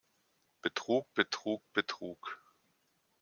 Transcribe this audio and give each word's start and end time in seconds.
Betrug, 0.63 1.05
Betrug, 1.13 1.61
Betrug! 1.73 2.35